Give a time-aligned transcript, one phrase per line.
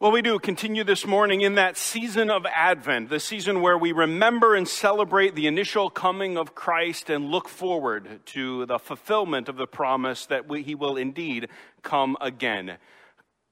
[0.00, 3.92] Well, we do continue this morning in that season of Advent, the season where we
[3.92, 9.58] remember and celebrate the initial coming of Christ and look forward to the fulfillment of
[9.58, 11.48] the promise that we, he will indeed
[11.82, 12.78] come again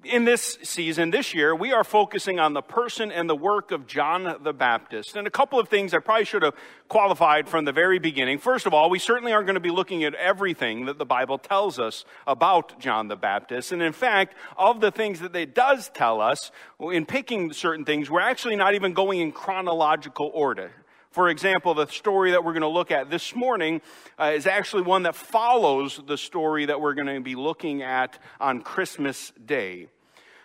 [0.05, 3.87] in this season, this year, we are focusing on the person and the work of
[3.89, 5.17] John the Baptist.
[5.17, 6.55] And a couple of things I probably should have
[6.87, 8.39] qualified from the very beginning.
[8.39, 11.37] First of all, we certainly aren't going to be looking at everything that the Bible
[11.37, 13.73] tells us about John the Baptist.
[13.73, 18.09] And in fact, of the things that it does tell us, in picking certain things,
[18.09, 20.71] we're actually not even going in chronological order.
[21.11, 23.81] For example, the story that we're going to look at this morning
[24.19, 28.19] uh, is actually one that follows the story that we're going to be looking at
[28.39, 29.89] on Christmas Day.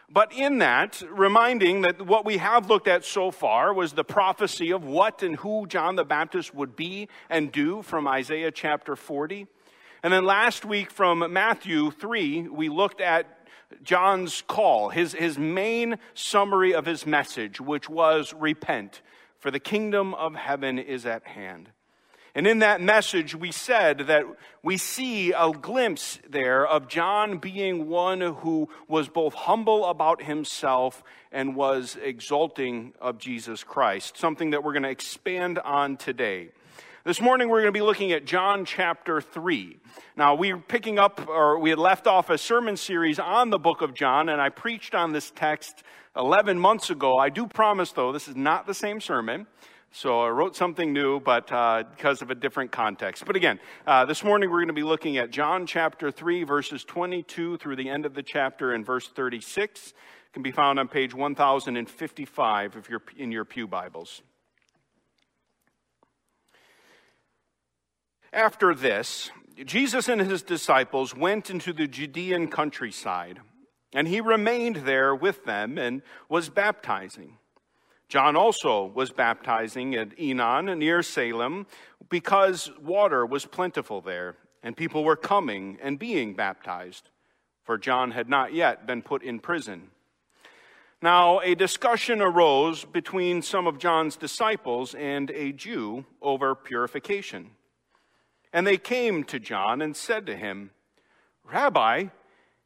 [0.09, 4.71] But in that, reminding that what we have looked at so far was the prophecy
[4.71, 9.47] of what and who John the Baptist would be and do from Isaiah chapter 40.
[10.01, 13.47] And then last week from Matthew 3, we looked at
[13.81, 19.01] John's call, his, his main summary of his message, which was repent
[19.43, 21.67] for the kingdom of heaven is at hand.
[22.33, 24.23] And in that message, we said that
[24.63, 31.03] we see a glimpse there of John being one who was both humble about himself
[31.29, 36.51] and was exalting of Jesus Christ, something that we're going to expand on today.
[37.03, 39.77] This morning, we're going to be looking at John chapter 3.
[40.15, 43.81] Now, we're picking up, or we had left off a sermon series on the book
[43.81, 45.83] of John, and I preached on this text
[46.15, 47.17] 11 months ago.
[47.17, 49.47] I do promise, though, this is not the same sermon.
[49.95, 53.25] So I wrote something new, but uh, because of a different context.
[53.25, 56.83] But again, uh, this morning we're going to be looking at John chapter 3, verses
[56.83, 59.89] 22 through the end of the chapter in verse 36.
[59.89, 59.93] It
[60.33, 64.23] can be found on page 1055 if you're in your Pew Bibles.
[68.31, 69.29] After this,
[69.63, 73.41] Jesus and his disciples went into the Judean countryside.
[73.93, 77.37] And he remained there with them and was baptizing.
[78.09, 81.65] John also was baptizing at Aenon near Salim
[82.09, 87.09] because water was plentiful there, and people were coming and being baptized,
[87.63, 89.89] for John had not yet been put in prison.
[91.01, 97.51] Now, a discussion arose between some of John's disciples and a Jew over purification.
[98.53, 100.71] And they came to John and said to him,
[101.43, 102.05] Rabbi,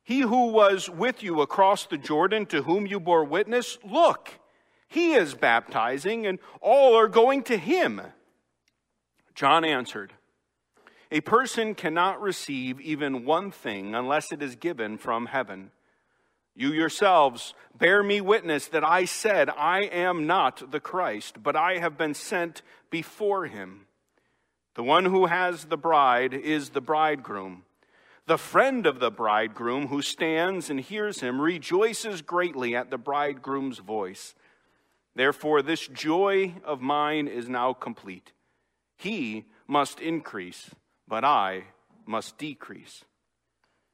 [0.07, 4.39] he who was with you across the Jordan, to whom you bore witness, look,
[4.87, 8.01] he is baptizing, and all are going to him.
[9.35, 10.13] John answered,
[11.11, 15.71] A person cannot receive even one thing unless it is given from heaven.
[16.55, 21.79] You yourselves bear me witness that I said, I am not the Christ, but I
[21.79, 23.87] have been sent before him.
[24.75, 27.63] The one who has the bride is the bridegroom.
[28.27, 33.79] The friend of the bridegroom who stands and hears him rejoices greatly at the bridegroom's
[33.79, 34.35] voice.
[35.15, 38.33] Therefore, this joy of mine is now complete.
[38.97, 40.71] He must increase,
[41.07, 41.67] but I
[42.05, 43.05] must decrease.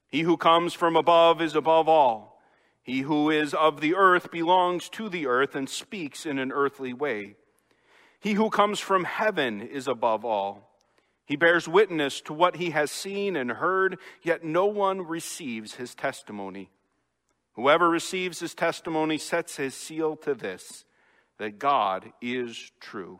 [0.07, 2.41] He who comes from above is above all.
[2.81, 6.91] He who is of the earth belongs to the earth and speaks in an earthly
[6.91, 7.35] way.
[8.19, 10.72] He who comes from heaven is above all.
[11.25, 15.95] He bears witness to what he has seen and heard, yet no one receives his
[15.95, 16.69] testimony.
[17.53, 20.85] Whoever receives his testimony sets his seal to this
[21.37, 23.19] that God is true.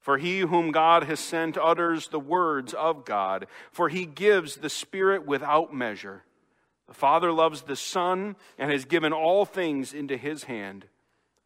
[0.00, 4.70] For he whom God has sent utters the words of God, for he gives the
[4.70, 6.24] Spirit without measure.
[6.88, 10.86] The Father loves the Son and has given all things into his hand.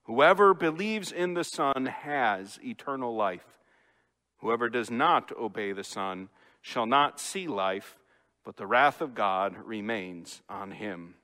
[0.04, 3.58] Whoever believes in the Son has eternal life.
[4.44, 6.28] Whoever does not obey the Son
[6.60, 7.96] shall not see life,
[8.44, 11.14] but the wrath of God remains on him.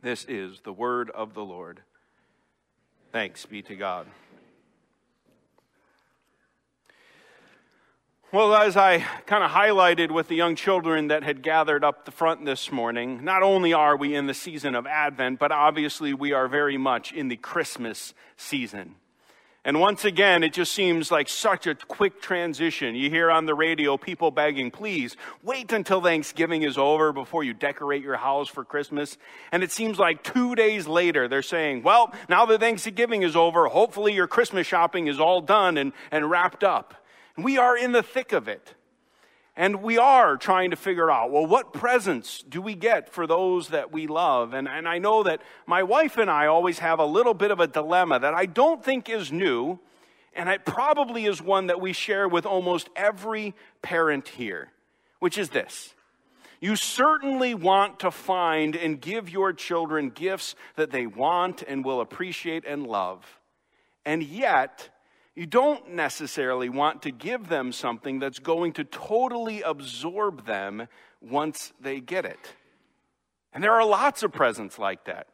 [0.00, 1.82] This is the word of the Lord.
[3.12, 4.06] Thanks be to God.
[8.32, 12.10] Well, as I kind of highlighted with the young children that had gathered up the
[12.10, 16.32] front this morning, not only are we in the season of Advent, but obviously we
[16.32, 18.94] are very much in the Christmas season.
[19.62, 22.94] And once again, it just seems like such a quick transition.
[22.94, 27.52] You hear on the radio people begging, please wait until Thanksgiving is over before you
[27.52, 29.18] decorate your house for Christmas.
[29.52, 33.66] And it seems like two days later, they're saying, well, now that Thanksgiving is over,
[33.66, 36.94] hopefully your Christmas shopping is all done and, and wrapped up.
[37.36, 38.74] And we are in the thick of it.
[39.56, 43.68] And we are trying to figure out, well, what presents do we get for those
[43.68, 44.54] that we love?
[44.54, 47.60] And, and I know that my wife and I always have a little bit of
[47.60, 49.78] a dilemma that I don't think is new,
[50.34, 54.70] and it probably is one that we share with almost every parent here,
[55.18, 55.94] which is this.
[56.60, 62.00] You certainly want to find and give your children gifts that they want and will
[62.00, 63.40] appreciate and love.
[64.04, 64.90] And yet,
[65.34, 70.88] you don't necessarily want to give them something that's going to totally absorb them
[71.20, 72.54] once they get it.
[73.52, 75.26] And there are lots of presents like that.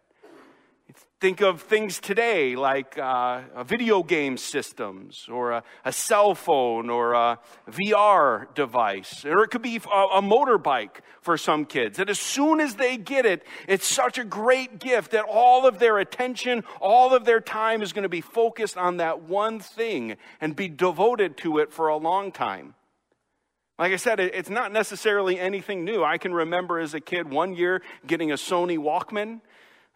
[1.18, 7.14] Think of things today like uh, video game systems or a, a, cell phone or
[7.14, 7.38] a
[7.70, 9.24] VR device.
[9.24, 11.96] Or it could be a, a motorbike for some kids.
[11.96, 15.78] That as soon as they get it, it's such a great gift that all of
[15.78, 20.16] their attention, all of their time is going to be focused on that one thing
[20.38, 22.74] and be devoted to it for a long time.
[23.78, 26.04] Like I said, it's not necessarily anything new.
[26.04, 29.40] I can remember as a kid one year getting a Sony Walkman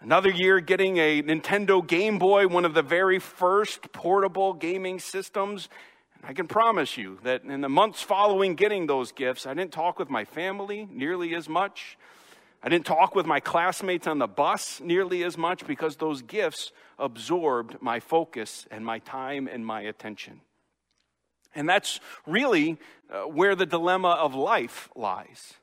[0.02, 5.68] Another year getting a Nintendo Game Boy, one of the very first portable gaming systems.
[6.24, 9.98] I can promise you that in the months following getting those gifts, I didn't talk
[9.98, 11.98] with my family nearly as much.
[12.62, 16.72] I didn't talk with my classmates on the bus nearly as much because those gifts
[16.98, 20.40] absorbed my focus and my time and my attention.
[21.54, 22.78] And that's really
[23.12, 25.59] uh, where the dilemma of life lies.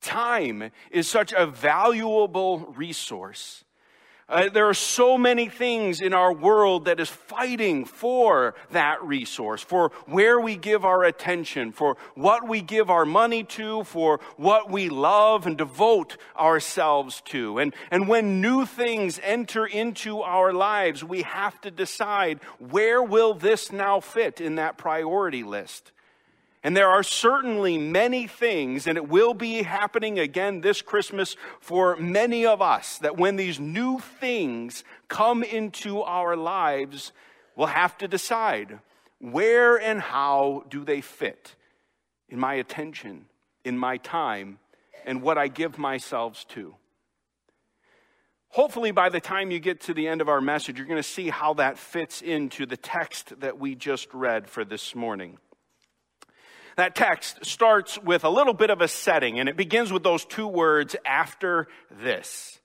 [0.00, 3.64] Time is such a valuable resource.
[4.30, 9.62] Uh, there are so many things in our world that is fighting for that resource,
[9.62, 14.70] for where we give our attention, for what we give our money to, for what
[14.70, 17.58] we love and devote ourselves to.
[17.58, 23.32] And, and when new things enter into our lives, we have to decide where will
[23.32, 25.90] this now fit in that priority list?
[26.64, 31.96] And there are certainly many things, and it will be happening again this Christmas for
[31.96, 37.12] many of us, that when these new things come into our lives,
[37.54, 38.80] we'll have to decide
[39.20, 41.54] where and how do they fit
[42.28, 43.26] in my attention,
[43.64, 44.58] in my time,
[45.06, 46.74] and what I give myself to.
[48.50, 51.02] Hopefully, by the time you get to the end of our message, you're going to
[51.02, 55.38] see how that fits into the text that we just read for this morning.
[56.78, 60.24] That text starts with a little bit of a setting, and it begins with those
[60.24, 62.60] two words, after this.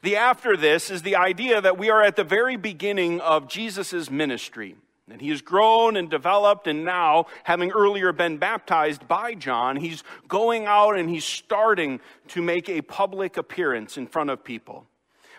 [0.00, 4.10] The after this is the idea that we are at the very beginning of Jesus'
[4.10, 4.76] ministry.
[5.10, 10.04] And he has grown and developed, and now, having earlier been baptized by John, he's
[10.26, 14.86] going out and he's starting to make a public appearance in front of people.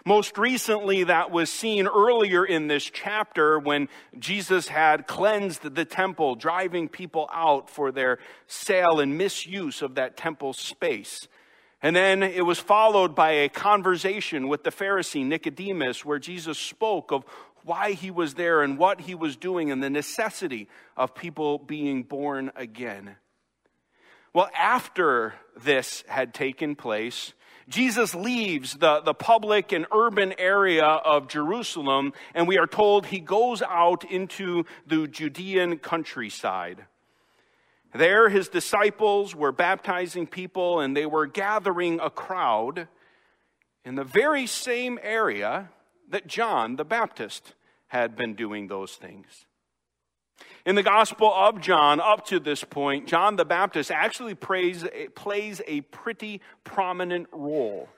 [0.04, 3.88] Most recently, that was seen earlier in this chapter when
[4.18, 8.18] Jesus had cleansed the temple, driving people out for their
[8.48, 11.28] sale and misuse of that temple space.
[11.84, 17.12] And then it was followed by a conversation with the Pharisee Nicodemus, where Jesus spoke
[17.12, 17.24] of
[17.64, 20.68] why he was there and what he was doing and the necessity
[20.98, 23.18] of people being born again.
[24.34, 27.34] Well, after this had taken place,
[27.72, 33.20] Jesus leaves the, the public and urban area of Jerusalem, and we are told he
[33.20, 36.86] goes out into the Judean countryside.
[37.94, 42.88] There, his disciples were baptizing people, and they were gathering a crowd
[43.86, 45.70] in the very same area
[46.10, 47.54] that John the Baptist
[47.88, 49.46] had been doing those things.
[50.66, 54.86] In the Gospel of John, up to this point, John the Baptist actually plays,
[55.16, 57.90] plays a pretty prominent role.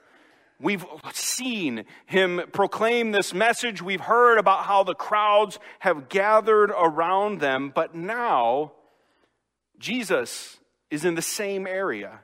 [0.60, 3.82] We've seen him proclaim this message.
[3.82, 8.72] We've heard about how the crowds have gathered around them, but now
[9.78, 10.58] Jesus
[10.90, 12.20] is in the same area.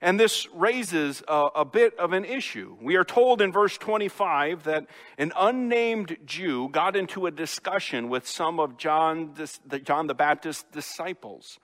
[0.00, 2.76] And this raises a, a, bit of an issue.
[2.80, 4.86] We are told in verse 25 that
[5.18, 9.34] an unnamed Jew got into a discussion with some of John,
[9.82, 11.58] John the Baptist's disciples.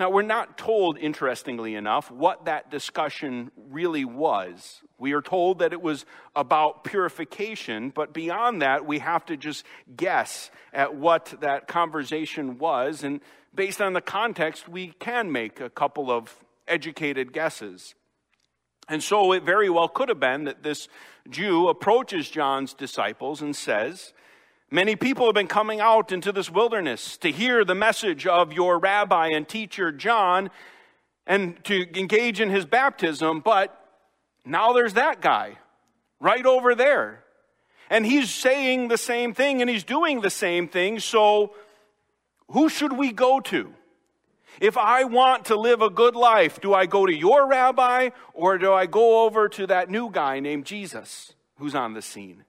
[0.00, 4.80] Now, we're not told, interestingly enough, what that discussion really was.
[4.98, 9.64] We are told that it was about purification, but beyond that, we have to just
[9.94, 13.04] guess at what that conversation was.
[13.04, 13.20] And
[13.54, 17.94] based on the context, we can make a couple of educated guesses.
[18.88, 20.88] And so it very well could have been that this
[21.30, 24.12] Jew approaches John's disciples and says,
[24.70, 28.78] Many people have been coming out into this wilderness to hear the message of your
[28.78, 30.50] rabbi and teacher John
[31.26, 33.78] and to engage in his baptism, but
[34.46, 35.58] now there's that guy
[36.20, 37.22] right over there.
[37.90, 41.54] And he's saying the same thing and he's doing the same thing, so
[42.48, 43.74] who should we go to?
[44.60, 48.58] If I want to live a good life, do I go to your rabbi or
[48.58, 52.44] do I go over to that new guy named Jesus who's on the scene?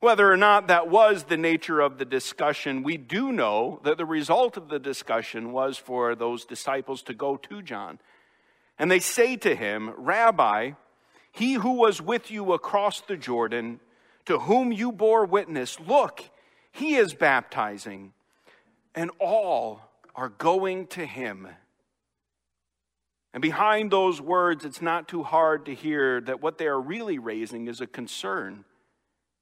[0.00, 4.04] Whether or not that was the nature of the discussion, we do know that the
[4.04, 8.00] result of the discussion was for those disciples to go to John
[8.78, 10.72] And they say to him, Rabbi,
[11.30, 13.78] he who was with you across the Jordan,
[14.26, 16.28] to whom you bore witness, look,
[16.72, 18.12] he is baptizing,
[18.94, 21.48] and all are going to him.
[23.34, 27.18] And behind those words, it's not too hard to hear that what they are really
[27.18, 28.64] raising is a concern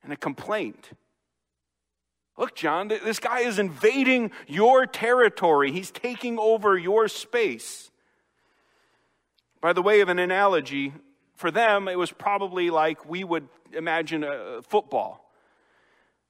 [0.03, 0.91] and a complaint.
[2.39, 5.73] Look, John, this guy is invading your territory.
[5.73, 7.91] He's taking over your space.
[9.61, 10.95] By the way of an analogy,
[11.35, 15.30] for them, it was probably like we would imagine a football.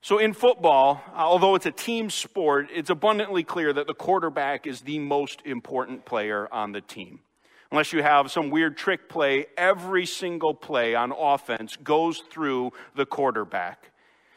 [0.02, 4.66] So, in football, uh, although it's a team sport, it's abundantly clear that the quarterback
[4.66, 7.20] is the most important player on the team.
[7.70, 13.04] Unless you have some weird trick play, every single play on offense goes through the
[13.04, 13.90] quarterback.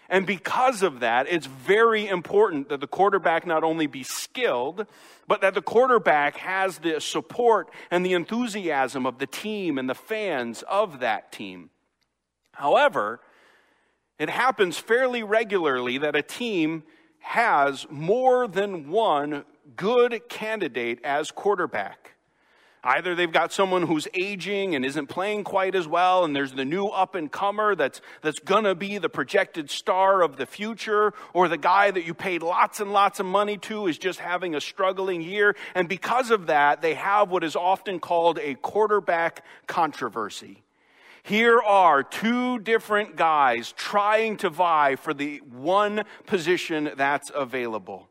[0.10, 4.86] And because of that, it's very important that the quarterback not only be skilled,
[5.28, 9.96] but that the quarterback has the support and the enthusiasm of the team and the
[9.96, 11.70] fans of that team.
[12.52, 13.22] However,
[14.24, 16.84] it happens fairly regularly that a team
[17.20, 19.44] has more than one
[19.76, 22.12] good candidate as quarterback.
[22.86, 26.64] Either they've got someone who's aging and isn't playing quite as well, and there's the
[26.64, 31.50] new up and comer that's, that's gonna be the projected star of the future, or
[31.50, 34.62] the guy that you paid lots and lots of money to is just having a
[34.62, 35.54] struggling year.
[35.76, 40.63] And because of that, they have what is often called a quarterback controversy.
[41.24, 48.10] Here are two different guys trying to vie for the one position that's available.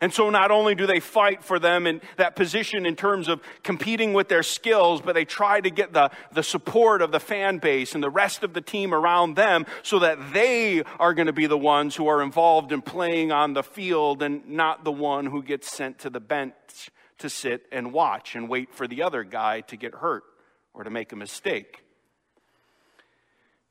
[0.00, 3.40] And so not only do they fight for them in that position in terms of
[3.62, 7.58] competing with their skills, but they try to get the, the support of the fan
[7.58, 11.32] base and the rest of the team around them so that they are going to
[11.32, 15.26] be the ones who are involved in playing on the field and not the one
[15.26, 19.24] who gets sent to the bench to sit and watch and wait for the other
[19.24, 20.24] guy to get hurt
[20.74, 21.85] or to make a mistake.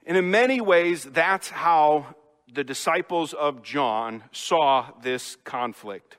[0.05, 2.15] And in many ways, that's how
[2.51, 6.17] the disciples of John saw this conflict.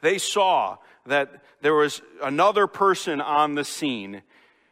[0.00, 4.22] They saw that there was another person on the scene,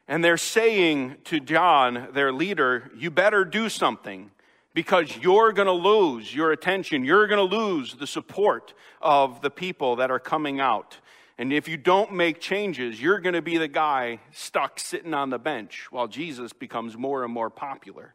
[0.09, 4.31] and they're saying to John, their leader, You better do something
[4.75, 7.05] because you're going to lose your attention.
[7.05, 10.99] You're going to lose the support of the people that are coming out.
[11.41, 15.31] And if you don't make changes, you're going to be the guy stuck sitting on
[15.31, 18.15] the bench while Jesus becomes more and more popular.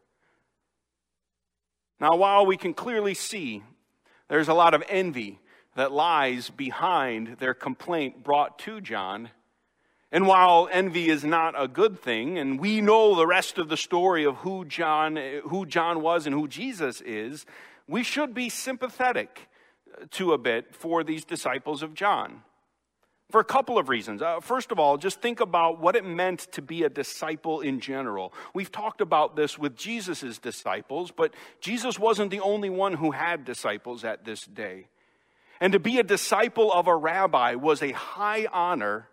[1.98, 3.64] Now, while we can clearly see
[4.28, 5.40] there's a lot of envy
[5.74, 9.30] that lies behind their complaint brought to John,
[10.12, 13.76] and while envy is not a good thing, and we know the rest of the
[13.76, 15.18] story of who John,
[15.48, 17.44] who John was and who Jesus is,
[17.88, 19.48] we should be sympathetic
[20.12, 22.42] to a bit for these disciples of John.
[23.30, 24.22] For a couple of reasons.
[24.22, 27.80] Uh, first of all, just think about what it meant to be a disciple in
[27.80, 28.32] general.
[28.54, 33.44] We've talked about this with Jesus' disciples, but Jesus wasn't the only one who had
[33.44, 34.86] disciples at this day.
[35.60, 39.08] And to be a disciple of a rabbi was a high honor,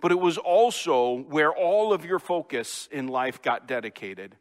[0.00, 4.36] but it was also where all of your focus in life got dedicated.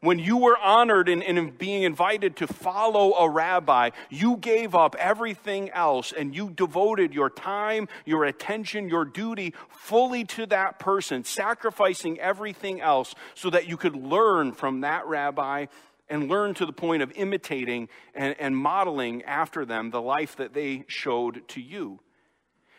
[0.00, 4.94] When you were honored in, in, being invited to follow a rabbi, you gave up
[4.98, 11.24] everything else and you devoted your time, your attention, your duty fully to that person,
[11.24, 15.66] sacrificing everything else so that you could learn from that rabbi
[16.08, 20.54] and learn to the point of imitating and, and modeling after them the life that
[20.54, 22.00] they showed to you.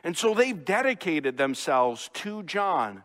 [0.03, 3.03] And so they've dedicated themselves to John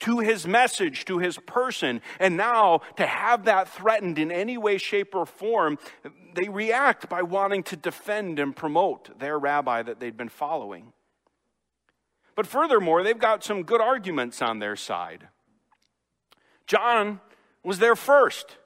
[0.00, 2.00] to his message, to his person.
[2.20, 5.78] And now to have that threatened in any way, shape, or form,
[6.34, 10.92] they react by wanting to defend and promote their rabbi that they'd been following.
[12.34, 15.28] But furthermore, they've got some good arguments on their side.
[16.66, 17.20] John
[17.64, 18.58] was there first.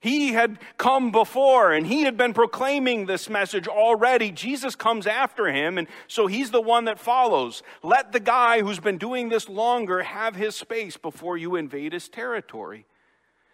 [0.00, 4.30] He had come before and he had been proclaiming this message already.
[4.30, 7.62] Jesus comes after him, and so he's the one that follows.
[7.82, 12.08] Let the guy who's been doing this longer have his space before you invade his
[12.08, 12.86] territory.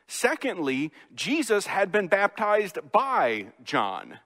[0.07, 4.19] Secondly, Jesus had been baptized by John.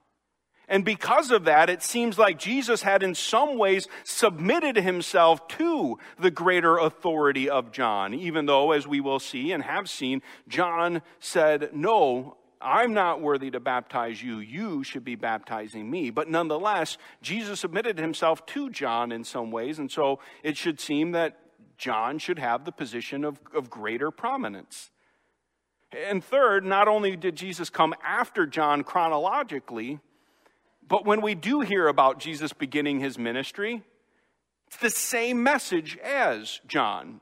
[0.69, 5.97] And because of that, it seems like Jesus had in some ways submitted himself to
[6.19, 11.01] the greater authority of John, even though, as we will see and have seen, John
[11.19, 14.37] said, No, I'm not worthy to baptize you.
[14.37, 16.11] You should be baptizing me.
[16.11, 21.13] But nonetheless, Jesus submitted himself to John in some ways, and so it should seem
[21.13, 21.39] that
[21.77, 24.91] John should have the position of, of greater prominence.
[25.91, 29.99] And third, not only did Jesus come after John chronologically,
[30.89, 33.83] but when we do hear about Jesus beginning his ministry,
[34.67, 37.21] it's the same message as John.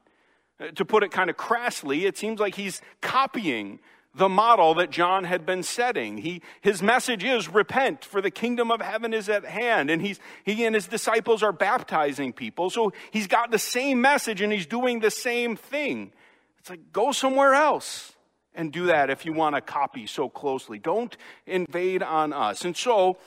[0.60, 3.80] Uh, to put it kind of crassly, it seems like he's copying
[4.16, 6.18] the model that John had been setting.
[6.18, 9.92] He, his message is repent, for the kingdom of heaven is at hand.
[9.92, 12.70] And he's, he and his disciples are baptizing people.
[12.70, 16.12] So he's got the same message and he's doing the same thing.
[16.58, 18.14] It's like, go somewhere else
[18.56, 20.80] and do that if you want to copy so closely.
[20.80, 22.66] Don't invade on us.
[22.66, 23.18] And so,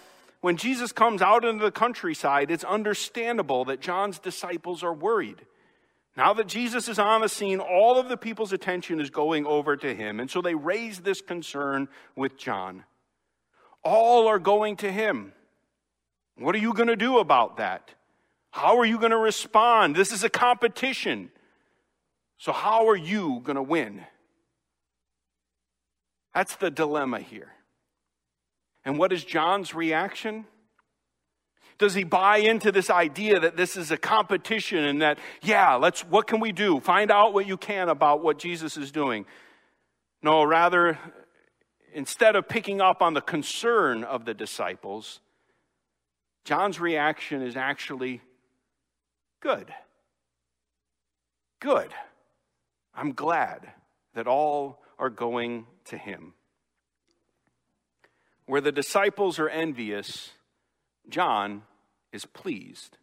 [0.41, 5.45] when Jesus comes out into the countryside, it's understandable that John's disciples are worried.
[6.17, 9.77] Now that Jesus is on the scene, all of the people's attention is going over
[9.77, 10.19] to him.
[10.19, 12.85] And so they raise this concern with John.
[13.85, 15.33] All are going to him.
[16.37, 17.95] What are you going to do about that?
[18.51, 19.95] How are you going to respond?
[19.95, 21.31] This is a competition.
[22.39, 24.05] So, how are you going to win?
[26.35, 27.53] That's the dilemma here.
[28.85, 30.47] And what is John's reaction?
[31.79, 36.03] Does he buy into this idea that this is a competition and that, yeah, let's,
[36.03, 36.79] what can we do?
[36.81, 39.25] Find out what you can about what Jesus is doing.
[40.23, 40.99] No, rather,
[41.95, 45.21] instead of picking up on the concern of the disciples,
[46.45, 48.21] John's reaction is actually
[49.41, 49.73] good.
[51.61, 51.93] Good.
[52.95, 53.73] I'm glad
[54.15, 56.35] that all are going to him.
[58.51, 60.31] Where the disciples are envious,
[61.09, 61.63] John
[62.13, 62.99] is pleased.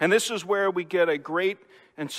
[0.00, 1.58] And this is where we get a great
[1.96, 2.12] and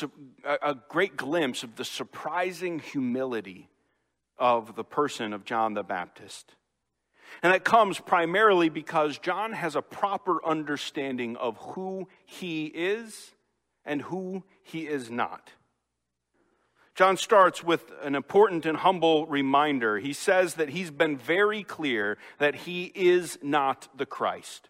[0.46, 3.68] a great glimpse of the surprising humility
[4.38, 6.56] of the person of John the Baptist.
[7.44, 13.32] And that comes primarily because John has a proper understanding of who he is
[13.84, 15.52] and who he is not.
[16.98, 20.00] John starts with an important and humble reminder.
[20.00, 24.70] He says that he's been very clear that he is not the Christ.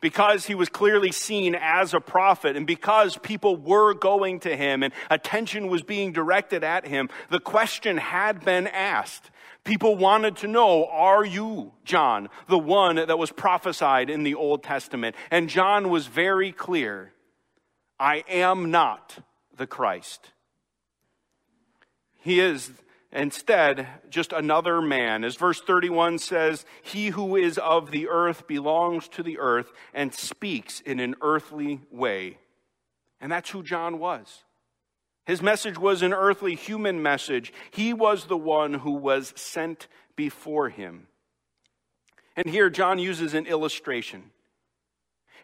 [0.00, 4.84] Because he was clearly seen as a prophet and because people were going to him
[4.84, 9.32] and attention was being directed at him, the question had been asked.
[9.64, 14.62] People wanted to know, are you, John, the one that was prophesied in the Old
[14.62, 15.16] Testament?
[15.28, 17.12] And John was very clear
[17.98, 19.18] I am not
[19.56, 20.30] the Christ.
[22.22, 22.70] He is
[23.10, 25.24] instead just another man.
[25.24, 30.14] As verse 31 says, He who is of the earth belongs to the earth and
[30.14, 32.38] speaks in an earthly way.
[33.20, 34.44] And that's who John was.
[35.26, 37.52] His message was an earthly human message.
[37.72, 41.08] He was the one who was sent before him.
[42.36, 44.30] And here John uses an illustration.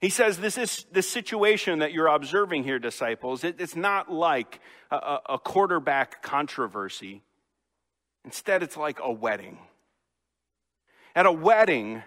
[0.00, 3.44] He says this is this situation that you're observing here, disciples.
[3.44, 7.22] It, it's not like a, a quarterback controversy.
[8.24, 9.58] Instead, it's like a wedding.
[11.14, 12.02] At a wedding,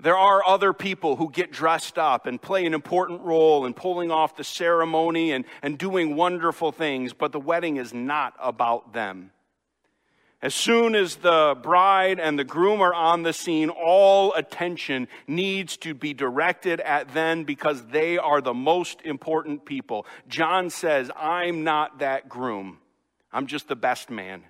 [0.00, 4.10] there are other people who get dressed up and play an important role in pulling
[4.10, 9.30] off the ceremony and, and doing wonderful things, but the wedding is not about them.
[10.42, 15.76] As soon as the bride and the groom are on the scene, all attention needs
[15.78, 20.04] to be directed at them because they are the most important people.
[20.28, 22.78] John says, I'm not that groom.
[23.32, 24.42] I'm just the best man.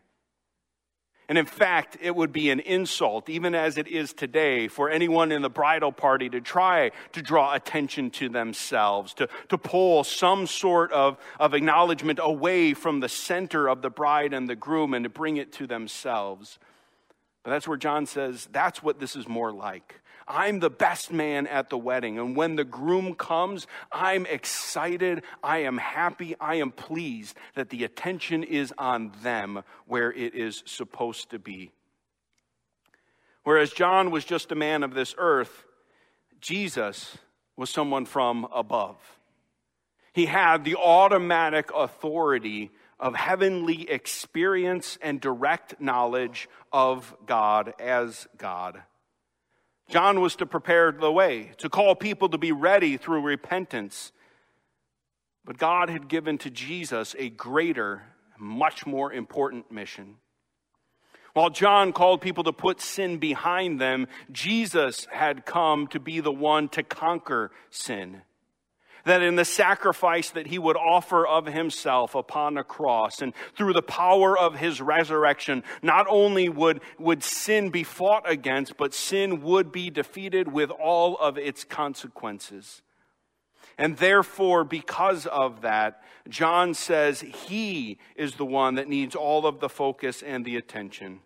[1.33, 5.33] And in fact, it would be an insult, even as it is today, for anyone
[5.33, 10.47] in the bridal party to try to draw attention to themselves, to, to pull some
[10.47, 15.05] sort of, of acknowledgement away from the center of the bride and the groom and
[15.05, 16.59] to bring it to themselves.
[17.45, 20.02] But that's where John says that's what this is more like.
[20.27, 22.19] I'm the best man at the wedding.
[22.19, 25.23] And when the groom comes, I'm excited.
[25.43, 26.35] I am happy.
[26.41, 31.73] I am pleased that the attention is on them where it is supposed to be.
[33.45, 35.65] Whereas John was just a man of this earth,
[36.41, 37.19] Jesus
[37.57, 38.97] was someone from above.
[40.13, 48.83] He had the automatic authority of heavenly experience and direct knowledge of God as God.
[49.93, 54.11] John was to prepare the way, to call people to be ready through repentance.
[55.45, 58.03] But God had given to Jesus a greater,
[58.39, 60.17] much more important mission.
[61.35, 66.33] While John called people to put sin behind them, Jesus had come to be the
[66.33, 68.23] one to conquer sin
[69.05, 73.73] that in the sacrifice that he would offer of himself upon the cross and through
[73.73, 79.43] the power of his resurrection, not only would, would sin be fought against, but sin
[79.43, 82.83] would be defeated with all of its consequences.
[83.79, 89.61] And therefore, because of that, John says he is the one that needs all of
[89.61, 91.21] the focus and the attention.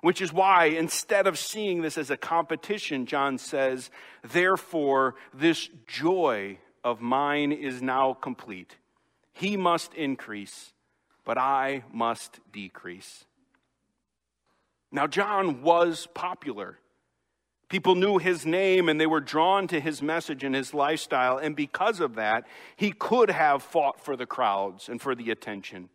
[0.00, 3.90] Which is why, instead of seeing this as a competition, John says,
[4.22, 6.58] therefore, this joy
[6.90, 8.76] of mine is now complete.
[9.32, 10.72] He must increase,
[11.24, 13.24] but I must decrease.
[14.90, 16.78] Now, John was popular.
[17.68, 21.36] People knew his name and they were drawn to his message and his lifestyle.
[21.36, 22.46] And because of that,
[22.76, 25.90] he could have fought for the crowds and for the attention.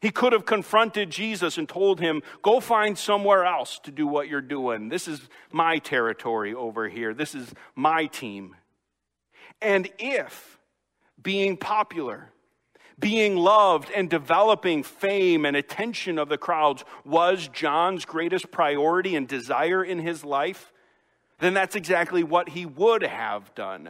[0.00, 4.28] He could have confronted Jesus and told him, Go find somewhere else to do what
[4.28, 4.88] you're doing.
[4.88, 7.12] This is my territory over here.
[7.12, 8.56] This is my team.
[9.62, 10.58] And if
[11.22, 12.30] being popular,
[12.98, 19.26] being loved, and developing fame and attention of the crowds was John's greatest priority and
[19.26, 20.72] desire in his life,
[21.38, 23.88] then that's exactly what he would have done.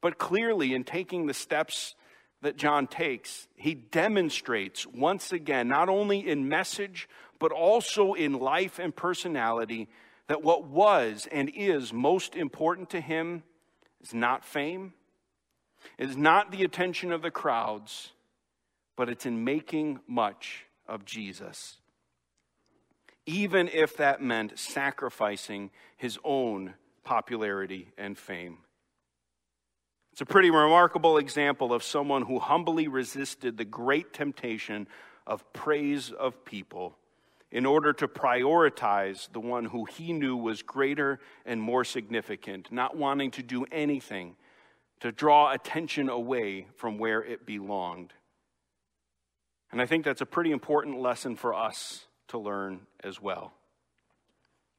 [0.00, 1.94] But clearly, in taking the steps
[2.42, 8.78] that John takes, he demonstrates once again, not only in message, but also in life
[8.78, 9.88] and personality,
[10.26, 13.44] that what was and is most important to him
[14.04, 14.92] is not fame,
[15.98, 18.12] it is not the attention of the crowds,
[18.96, 21.78] but it's in making much of Jesus.
[23.26, 28.58] Even if that meant sacrificing his own popularity and fame.
[30.12, 34.86] It's a pretty remarkable example of someone who humbly resisted the great temptation
[35.26, 36.96] of praise of people
[37.54, 42.96] in order to prioritize the one who he knew was greater and more significant, not
[42.96, 44.34] wanting to do anything
[44.98, 48.12] to draw attention away from where it belonged.
[49.70, 53.52] And I think that's a pretty important lesson for us to learn as well.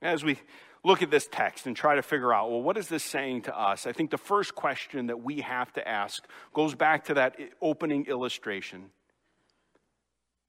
[0.02, 0.38] As we
[0.84, 3.58] look at this text and try to figure out, well, what is this saying to
[3.58, 3.88] us?
[3.88, 8.06] I think the first question that we have to ask goes back to that opening
[8.08, 8.90] illustration.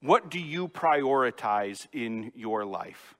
[0.00, 3.16] What do you prioritize in your life?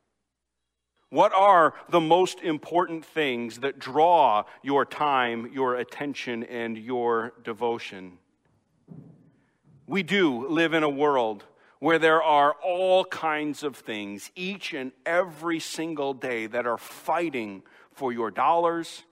[1.11, 8.19] What are the most important things that draw your time, your attention, and your devotion?
[9.87, 11.45] We do live in a world
[11.79, 17.63] where there are all kinds of things each and every single day that are fighting
[17.93, 19.05] for your dollars,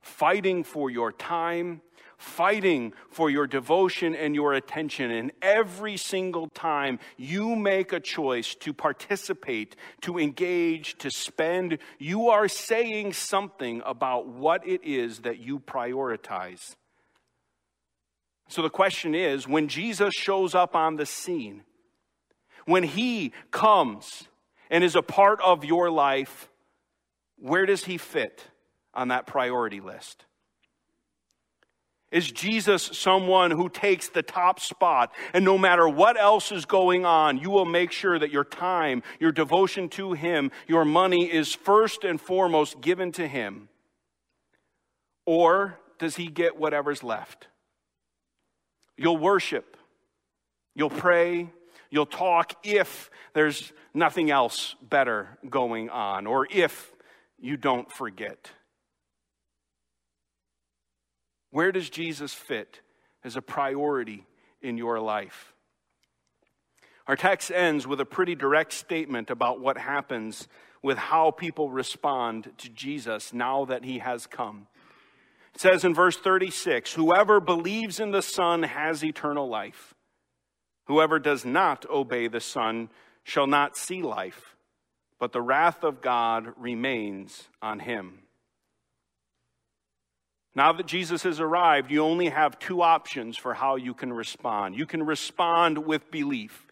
[0.00, 1.80] fighting for your time,
[2.20, 5.10] fighting for your devotion and your attention.
[5.10, 12.28] And every single time you make a choice to participate, to engage, to spend, you
[12.28, 16.76] are saying something about what it is that you prioritize.
[18.48, 21.62] So the question is when Jesus shows up on the scene,
[22.66, 24.24] when he comes
[24.70, 26.50] and is a part of your life,
[27.36, 28.46] where does he fit
[28.92, 30.24] on that priority list?
[32.10, 37.04] Is Jesus someone who takes the top spot and no matter what else is going
[37.04, 41.54] on, you will make sure that your time, your devotion to Him, your money is
[41.54, 43.68] first and foremost given to Him?
[45.24, 47.46] Or does He get whatever's left?
[48.96, 49.76] You'll worship,
[50.74, 51.50] you'll pray,
[51.90, 56.92] You'll talk if there's nothing else better going on, or if
[57.38, 58.50] you don't forget.
[61.50, 62.80] Where does Jesus fit
[63.24, 64.26] as a priority
[64.62, 65.54] in your life?
[67.06, 70.46] Our text ends with a pretty direct statement about what happens
[70.82, 74.68] with how people respond to Jesus now that he has come.
[75.54, 79.94] It says in verse 36 Whoever believes in the Son has eternal life.
[80.86, 82.88] Whoever does not obey the Son
[83.22, 84.56] shall not see life,
[85.18, 88.20] but the wrath of God remains on him.
[90.54, 94.76] Now that Jesus has arrived, you only have two options for how you can respond.
[94.76, 96.66] You can respond with belief.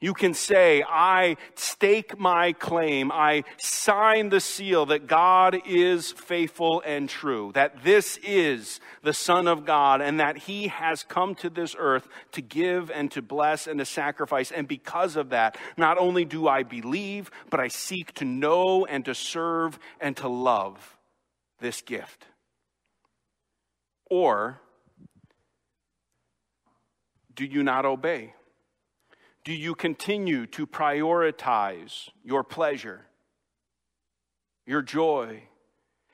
[0.00, 3.12] You can say, I stake my claim.
[3.12, 9.46] I sign the seal that God is faithful and true, that this is the Son
[9.46, 13.68] of God, and that He has come to this earth to give and to bless
[13.68, 14.50] and to sacrifice.
[14.50, 19.04] And because of that, not only do I believe, but I seek to know and
[19.04, 20.98] to serve and to love
[21.60, 22.26] this gift.
[24.12, 24.60] Or
[27.34, 28.34] do you not obey?
[29.42, 33.06] Do you continue to prioritize your pleasure,
[34.66, 35.44] your joy,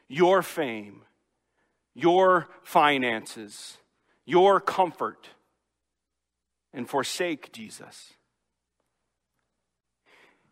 [0.06, 1.02] your fame,
[1.92, 3.78] your finances,
[4.24, 5.30] your comfort,
[6.72, 8.12] and forsake Jesus?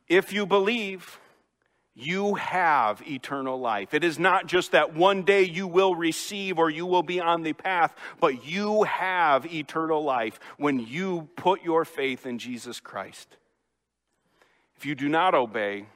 [0.08, 1.20] If you believe,
[1.96, 3.94] you have eternal life.
[3.94, 7.42] It is not just that one day you will receive or you will be on
[7.42, 13.38] the path, but you have eternal life when you put your faith in Jesus Christ.
[14.76, 15.86] If you do not obey,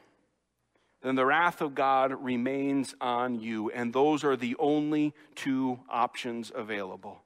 [1.03, 6.51] then the wrath of God remains on you, and those are the only two options
[6.55, 7.23] available.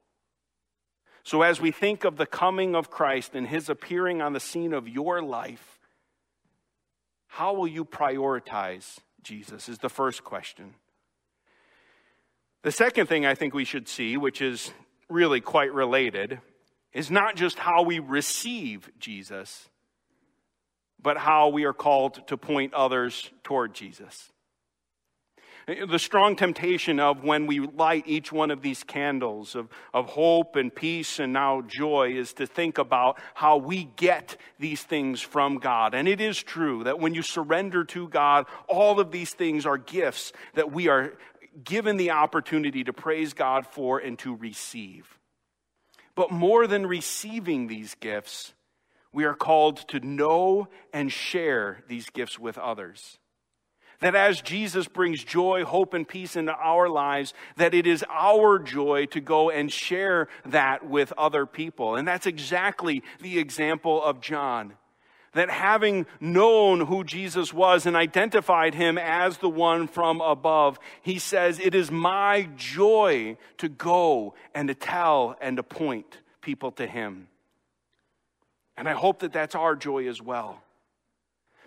[1.22, 4.72] So, as we think of the coming of Christ and his appearing on the scene
[4.72, 5.73] of your life,
[7.35, 9.68] how will you prioritize Jesus?
[9.68, 10.75] Is the first question.
[12.62, 14.70] The second thing I think we should see, which is
[15.11, 16.40] really quite related,
[16.92, 19.68] is not just how we receive Jesus,
[21.03, 24.31] but how we are called to point others toward Jesus.
[25.66, 30.57] The strong temptation of when we light each one of these candles of, of hope
[30.57, 35.57] and peace and now joy is to think about how we get these things from
[35.57, 35.94] God.
[35.94, 39.79] And it is true that when you surrender to God, all of these things are
[39.79, 41.14] gifts that we are
[41.62, 45.18] given the opportunity to praise God for and to receive.
[46.14, 48.53] But more than receiving these gifts,
[49.14, 53.18] we are called to know and share these gifts with others.
[54.04, 58.58] That as Jesus brings joy, hope, and peace into our lives, that it is our
[58.58, 61.96] joy to go and share that with other people.
[61.96, 64.74] And that's exactly the example of John.
[65.32, 71.18] That having known who Jesus was and identified him as the one from above, he
[71.18, 76.86] says, It is my joy to go and to tell and to point people to
[76.86, 77.28] him.
[78.76, 80.60] And I hope that that's our joy as well.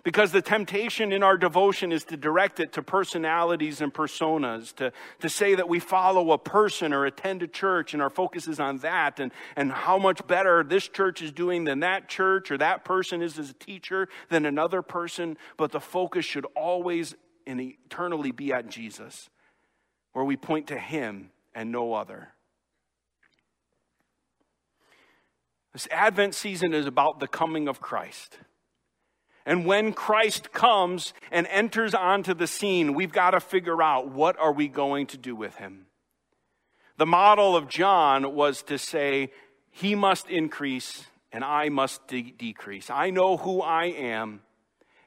[0.04, 4.92] Because the temptation in our devotion is to direct it to personalities and personas, to,
[5.20, 8.60] to say that we follow a person or attend a church and our focus is
[8.60, 12.58] on that and, and how much better this church is doing than that church or
[12.58, 15.36] that person is as a teacher than another person.
[15.56, 17.14] But the focus should always
[17.46, 19.30] and eternally be at Jesus,
[20.12, 22.34] where we point to Him and no other.
[25.72, 28.38] This Advent season is about the coming of Christ.
[29.48, 34.38] And when Christ comes and enters onto the scene, we've got to figure out what
[34.38, 35.86] are we going to do with him.
[36.98, 39.32] The model of John was to say,
[39.70, 42.90] he must increase and I must de- decrease.
[42.90, 44.42] I know who I am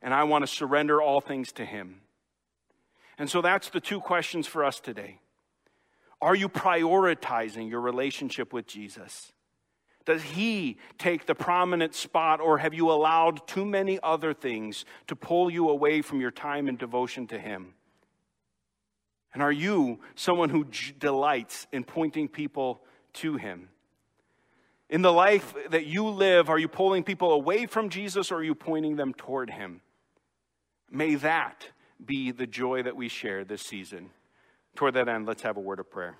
[0.01, 2.01] and I want to surrender all things to him.
[3.19, 5.19] And so that's the two questions for us today.
[6.19, 9.33] Are you prioritizing your relationship with Jesus?
[10.05, 15.15] Does he take the prominent spot, or have you allowed too many other things to
[15.15, 17.75] pull you away from your time and devotion to him?
[19.33, 22.81] And are you someone who j- delights in pointing people
[23.13, 23.69] to him?
[24.89, 28.43] In the life that you live, are you pulling people away from Jesus or are
[28.43, 29.81] you pointing them toward him?
[30.89, 31.67] May that
[32.03, 34.09] be the joy that we share this season.
[34.75, 36.17] Toward that end, let's have a word of prayer.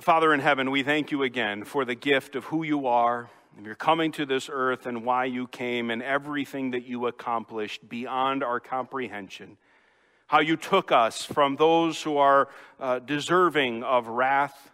[0.00, 3.66] Father in heaven, we thank you again for the gift of who you are, and
[3.66, 8.42] your coming to this earth, and why you came, and everything that you accomplished beyond
[8.42, 9.58] our comprehension.
[10.26, 12.48] How you took us from those who are
[12.80, 14.70] uh, deserving of wrath,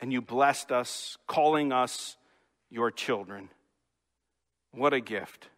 [0.00, 2.16] and you blessed us, calling us
[2.70, 3.48] your children.
[4.70, 5.48] What a gift.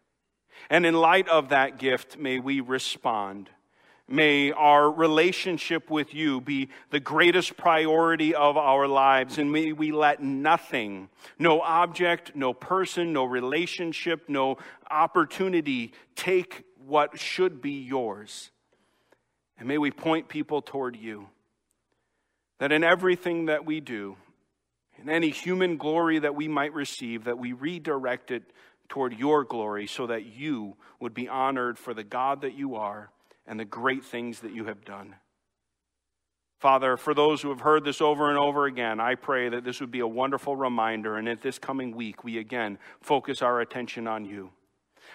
[0.71, 3.47] And in light of that gift, may we respond
[4.11, 9.93] May our relationship with you be the greatest priority of our lives, and may we
[9.93, 11.07] let nothing,
[11.39, 14.57] no object, no person, no relationship, no
[14.89, 18.51] opportunity take what should be yours.
[19.57, 21.29] And may we point people toward you.
[22.59, 24.17] That in everything that we do,
[25.01, 28.43] in any human glory that we might receive, that we redirect it
[28.89, 33.09] toward your glory so that you would be honored for the God that you are
[33.47, 35.15] and the great things that you have done.
[36.59, 39.81] Father, for those who have heard this over and over again, I pray that this
[39.81, 44.07] would be a wonderful reminder, and at this coming week, we again focus our attention
[44.07, 44.51] on you.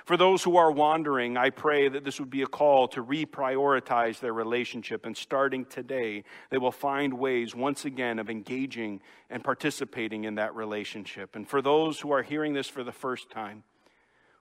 [0.04, 4.18] For those who are wandering, I pray that this would be a call to reprioritize
[4.18, 10.24] their relationship, and starting today, they will find ways once again of engaging and participating
[10.24, 11.36] in that relationship.
[11.36, 13.62] And for those who are hearing this for the first time,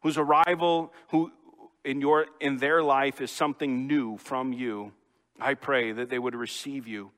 [0.01, 1.31] whose arrival, who,
[1.85, 4.91] in, your, in their life is something new from you,
[5.39, 7.11] I pray that they would receive you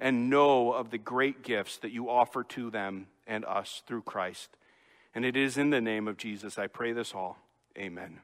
[0.00, 4.50] and know of the great gifts that you offer to them and us through Christ.
[5.14, 7.38] And it is in the name of Jesus I pray this all.
[7.78, 8.20] Amen.